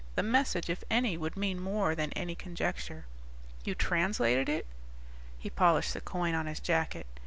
The 0.15 0.23
message, 0.23 0.67
if 0.67 0.83
any, 0.89 1.15
would 1.15 1.37
mean 1.37 1.59
more 1.61 1.93
than 1.93 2.11
any 2.13 2.33
conjecture." 2.33 3.05
"You 3.65 3.75
translated 3.75 4.49
it?" 4.49 4.65
_He 5.45 5.53
polished 5.53 5.93
the 5.93 6.01
coin 6.01 6.33
on 6.33 6.47
his 6.47 6.59
jacket. 6.59 7.05